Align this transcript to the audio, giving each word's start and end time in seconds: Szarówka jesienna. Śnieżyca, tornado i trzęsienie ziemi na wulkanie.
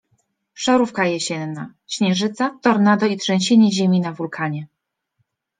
Szarówka 0.55 1.05
jesienna. 1.07 1.73
Śnieżyca, 1.87 2.57
tornado 2.61 3.05
i 3.05 3.17
trzęsienie 3.17 3.71
ziemi 3.71 3.99
na 3.99 4.11
wulkanie. 4.13 4.67